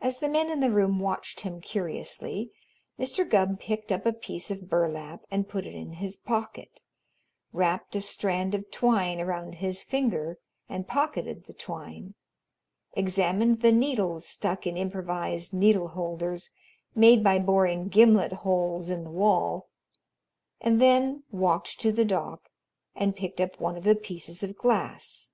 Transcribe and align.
As 0.00 0.20
the 0.20 0.30
men 0.30 0.50
in 0.50 0.60
the 0.60 0.70
room 0.70 0.98
watched 1.00 1.40
him 1.40 1.60
curiously, 1.60 2.50
Mr. 2.98 3.28
Gubb 3.28 3.60
picked 3.60 3.92
up 3.92 4.06
a 4.06 4.12
piece 4.14 4.50
of 4.50 4.70
burlap 4.70 5.26
and 5.30 5.46
put 5.46 5.66
it 5.66 5.74
in 5.74 5.92
his 6.00 6.16
pocket, 6.16 6.80
wrapped 7.52 7.94
a 7.94 8.00
strand 8.00 8.54
of 8.54 8.70
twine 8.70 9.20
around 9.20 9.56
his 9.56 9.82
finger 9.82 10.38
and 10.66 10.88
pocketed 10.88 11.44
the 11.44 11.52
twine, 11.52 12.14
examined 12.94 13.60
the 13.60 13.70
needles 13.70 14.26
stuck 14.26 14.66
in 14.66 14.78
improvised 14.78 15.52
needle 15.52 15.88
holders 15.88 16.50
made 16.94 17.22
by 17.22 17.38
boring 17.38 17.88
gimlet 17.88 18.32
holes 18.32 18.88
in 18.88 19.04
the 19.04 19.10
wall, 19.10 19.68
and 20.62 20.80
then 20.80 21.22
walked 21.30 21.78
to 21.82 21.92
the 21.92 22.06
dock 22.06 22.48
and 22.94 23.14
picked 23.14 23.42
up 23.42 23.60
one 23.60 23.76
of 23.76 23.84
the 23.84 23.94
pieces 23.94 24.42
of 24.42 24.56
glass. 24.56 25.32